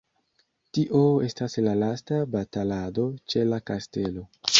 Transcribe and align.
Tio 0.77 1.01
estas 1.27 1.57
la 1.67 1.75
lasta 1.81 2.17
batalado 2.37 3.05
ĉe 3.35 3.45
la 3.51 3.61
kastelo. 3.69 4.27